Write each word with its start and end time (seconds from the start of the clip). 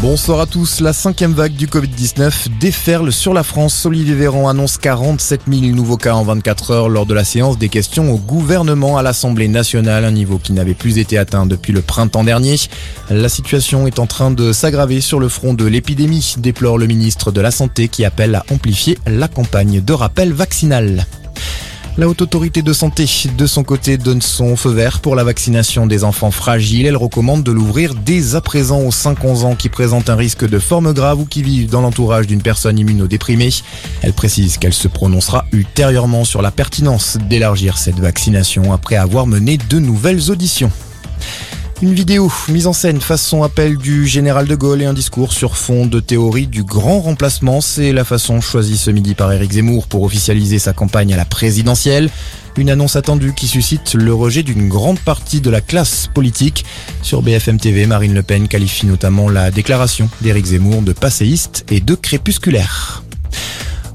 Bonsoir 0.00 0.38
à 0.38 0.46
tous. 0.46 0.78
La 0.78 0.92
cinquième 0.92 1.32
vague 1.32 1.54
du 1.54 1.66
Covid-19 1.66 2.58
déferle 2.60 3.10
sur 3.10 3.34
la 3.34 3.42
France. 3.42 3.84
Olivier 3.84 4.14
Véran 4.14 4.48
annonce 4.48 4.78
47 4.78 5.42
000 5.48 5.74
nouveaux 5.74 5.96
cas 5.96 6.14
en 6.14 6.22
24 6.22 6.70
heures 6.70 6.88
lors 6.88 7.04
de 7.04 7.14
la 7.14 7.24
séance 7.24 7.58
des 7.58 7.68
questions 7.68 8.12
au 8.12 8.16
gouvernement 8.16 8.96
à 8.96 9.02
l'Assemblée 9.02 9.48
nationale, 9.48 10.04
un 10.04 10.12
niveau 10.12 10.38
qui 10.38 10.52
n'avait 10.52 10.74
plus 10.74 10.98
été 10.98 11.18
atteint 11.18 11.46
depuis 11.46 11.72
le 11.72 11.82
printemps 11.82 12.22
dernier. 12.22 12.54
La 13.10 13.28
situation 13.28 13.88
est 13.88 13.98
en 13.98 14.06
train 14.06 14.30
de 14.30 14.52
s'aggraver 14.52 15.00
sur 15.00 15.18
le 15.18 15.28
front 15.28 15.52
de 15.52 15.64
l'épidémie, 15.64 16.36
déplore 16.38 16.78
le 16.78 16.86
ministre 16.86 17.32
de 17.32 17.40
la 17.40 17.50
Santé 17.50 17.88
qui 17.88 18.04
appelle 18.04 18.36
à 18.36 18.44
amplifier 18.52 18.98
la 19.04 19.26
campagne 19.26 19.80
de 19.80 19.92
rappel 19.92 20.32
vaccinal. 20.32 21.06
La 21.98 22.06
Haute 22.06 22.22
Autorité 22.22 22.62
de 22.62 22.72
Santé, 22.72 23.06
de 23.36 23.46
son 23.46 23.64
côté, 23.64 23.98
donne 23.98 24.22
son 24.22 24.54
feu 24.54 24.70
vert 24.70 25.00
pour 25.00 25.16
la 25.16 25.24
vaccination 25.24 25.88
des 25.88 26.04
enfants 26.04 26.30
fragiles. 26.30 26.86
Elle 26.86 26.96
recommande 26.96 27.42
de 27.42 27.50
l'ouvrir 27.50 27.96
dès 27.96 28.36
à 28.36 28.40
présent 28.40 28.82
aux 28.82 28.92
5-11 28.92 29.42
ans 29.42 29.56
qui 29.56 29.68
présentent 29.68 30.08
un 30.08 30.14
risque 30.14 30.48
de 30.48 30.60
forme 30.60 30.92
grave 30.92 31.18
ou 31.18 31.24
qui 31.24 31.42
vivent 31.42 31.68
dans 31.68 31.80
l'entourage 31.80 32.28
d'une 32.28 32.40
personne 32.40 32.78
immunodéprimée. 32.78 33.50
Elle 34.02 34.12
précise 34.12 34.58
qu'elle 34.58 34.74
se 34.74 34.86
prononcera 34.86 35.46
ultérieurement 35.50 36.24
sur 36.24 36.40
la 36.40 36.52
pertinence 36.52 37.18
d'élargir 37.28 37.78
cette 37.78 37.98
vaccination 37.98 38.72
après 38.72 38.94
avoir 38.94 39.26
mené 39.26 39.58
de 39.58 39.80
nouvelles 39.80 40.30
auditions. 40.30 40.70
Une 41.80 41.94
vidéo 41.94 42.28
mise 42.48 42.66
en 42.66 42.72
scène 42.72 43.00
façon 43.00 43.44
appel 43.44 43.76
du 43.76 44.04
général 44.04 44.48
de 44.48 44.56
Gaulle 44.56 44.82
et 44.82 44.86
un 44.86 44.92
discours 44.92 45.32
sur 45.32 45.56
fond 45.56 45.86
de 45.86 46.00
théorie 46.00 46.48
du 46.48 46.64
grand 46.64 46.98
remplacement. 46.98 47.60
C'est 47.60 47.92
la 47.92 48.04
façon 48.04 48.40
choisie 48.40 48.76
ce 48.76 48.90
midi 48.90 49.14
par 49.14 49.32
Éric 49.32 49.52
Zemmour 49.52 49.86
pour 49.86 50.02
officialiser 50.02 50.58
sa 50.58 50.72
campagne 50.72 51.14
à 51.14 51.16
la 51.16 51.24
présidentielle. 51.24 52.10
Une 52.56 52.68
annonce 52.68 52.96
attendue 52.96 53.32
qui 53.32 53.46
suscite 53.46 53.94
le 53.94 54.12
rejet 54.12 54.42
d'une 54.42 54.68
grande 54.68 54.98
partie 54.98 55.40
de 55.40 55.50
la 55.50 55.60
classe 55.60 56.08
politique. 56.12 56.64
Sur 57.02 57.22
BFM 57.22 57.60
TV, 57.60 57.86
Marine 57.86 58.14
Le 58.14 58.24
Pen 58.24 58.48
qualifie 58.48 58.86
notamment 58.86 59.28
la 59.28 59.52
déclaration 59.52 60.10
d'Éric 60.20 60.46
Zemmour 60.46 60.82
de 60.82 60.92
passéiste 60.92 61.64
et 61.70 61.80
de 61.80 61.94
crépusculaire. 61.94 63.04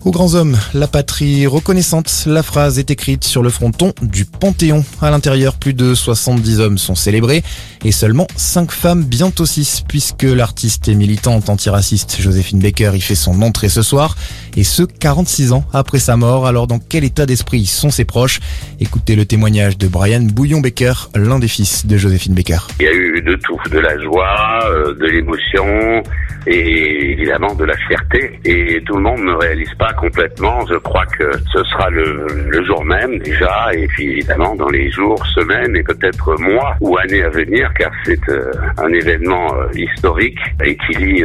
Aux 0.06 0.12
grands 0.12 0.34
hommes, 0.34 0.58
la 0.74 0.88
patrie 0.88 1.48
reconnaissante, 1.48 2.24
la 2.26 2.44
phrase 2.44 2.78
est 2.78 2.92
écrite 2.92 3.24
sur 3.24 3.42
le 3.42 3.50
fronton 3.50 3.94
du 4.02 4.26
Panthéon. 4.26 4.84
À 5.02 5.10
l'intérieur, 5.12 5.56
plus 5.56 5.74
de 5.74 5.96
70 5.96 6.60
hommes 6.60 6.78
sont 6.78 6.94
célébrés 6.94 7.42
et 7.86 7.94
seulement 7.94 8.28
5 8.36 8.70
femmes, 8.74 9.06
bientôt 9.06 9.46
6, 9.46 9.86
puisque 9.88 10.24
l'artiste 10.24 10.90
et 10.90 10.96
militante 10.96 11.48
antiraciste 11.48 12.18
Joséphine 12.20 12.60
Baker 12.60 12.92
y 12.96 13.00
fait 13.00 13.16
son 13.16 13.42
entrée 13.42 13.70
ce 13.70 13.82
soir, 13.82 14.18
et 14.58 14.64
ce 14.64 14.84
46 14.84 15.54
ans 15.54 15.66
après 15.74 16.00
sa 16.00 16.18
mort. 16.18 16.48
Alors 16.48 16.68
dans 16.68 16.80
quel 16.80 17.04
état 17.04 17.26
d'esprit 17.26 17.66
sont 17.66 17.90
ses 17.90 18.06
proches? 18.06 18.40
Écoutez 18.80 19.16
le 19.16 19.26
témoignage 19.26 19.78
de 19.78 19.88
Brian 19.88 20.22
Bouillon-Baker, 20.22 20.94
l'un 21.16 21.40
des 21.40 21.48
fils 21.48 21.86
de 21.86 21.98
Joséphine 21.98 22.34
Baker. 22.34 22.60
Il 22.80 22.86
y 22.86 22.90
a 22.90 22.94
eu 22.94 23.22
de 23.22 23.36
tout, 23.36 23.60
de 23.72 23.80
la 23.80 23.98
joie, 24.00 24.60
euh, 24.66 24.94
de 24.96 25.06
l'émotion, 25.06 26.04
et 26.46 27.12
évidemment 27.12 27.54
de 27.56 27.66
la 27.66 27.78
fierté. 27.88 28.40
Et 28.46 28.82
tout 28.86 28.96
le 28.96 29.02
monde 29.02 29.22
ne 29.22 29.34
réalise 29.34 29.74
pas 29.80 29.94
complètement. 29.94 30.66
Je 30.68 30.76
crois 30.76 31.06
que 31.06 31.32
ce 31.54 31.64
sera 31.64 31.90
le, 31.90 32.28
jour 32.66 32.84
même 32.86 33.20
déjà, 33.20 33.74
et 33.74 33.88
puis 33.88 34.12
évidemment 34.12 34.56
dans 34.56 34.70
les 34.70 34.90
jours, 34.92 35.24
semaines 35.28 35.76
et 35.76 35.84
peut-être 35.84 36.40
mois 36.40 36.76
ou 36.80 36.98
années 36.98 37.24
à 37.24 37.30
venir, 37.30 37.72
car 37.78 37.92
c'est 38.06 38.30
euh, 38.30 38.52
un 38.78 38.92
événement 38.94 39.54
euh, 39.56 39.68
historique 39.74 40.40
et 40.64 40.78
qui 40.78 40.98
lie 40.98 41.24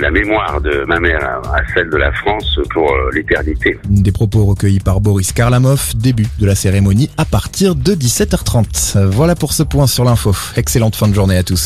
la 0.00 0.10
mémoire 0.10 0.60
de 0.60 0.84
ma 0.86 0.98
mère 0.98 1.22
à, 1.22 1.58
à 1.58 1.62
celle 1.74 1.90
de 1.90 1.96
la 2.06 2.12
France 2.12 2.60
pour 2.72 2.88
l'éternité. 3.12 3.76
Des 3.88 4.12
propos 4.12 4.44
recueillis 4.44 4.78
par 4.78 5.00
Boris 5.00 5.32
Karlamov, 5.32 5.92
début 5.96 6.28
de 6.38 6.46
la 6.46 6.54
cérémonie 6.54 7.10
à 7.16 7.24
partir 7.24 7.74
de 7.74 7.94
17h30. 7.94 9.06
Voilà 9.06 9.34
pour 9.34 9.52
ce 9.52 9.64
point 9.64 9.88
sur 9.88 10.04
l'info. 10.04 10.32
Excellente 10.56 10.94
fin 10.94 11.08
de 11.08 11.14
journée 11.14 11.36
à 11.36 11.42
tous. 11.42 11.64